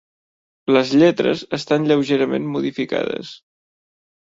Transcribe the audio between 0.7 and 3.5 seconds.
Les lletres estan lleugerament modificades.